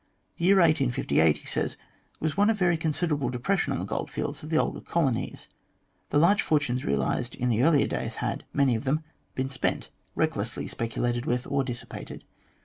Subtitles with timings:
[0.37, 1.77] The year 1858, he says,
[2.19, 5.47] was one of very considerable depression on the goldfields of the older colonies.
[6.09, 9.03] The large fortunes realised in the earlier days had, many of them,
[9.35, 12.23] been spent, recklessly speculated with, or dissipated.